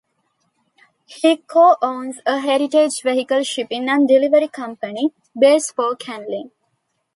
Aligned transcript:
He 1.05 1.37
co-owns 1.37 2.21
a 2.25 2.39
heritage 2.39 3.03
vehicle 3.03 3.43
shipping 3.43 3.87
and 3.87 4.07
delivery 4.07 4.47
company, 4.47 5.13
Bespoke 5.39 6.01
Handling. 6.01 6.49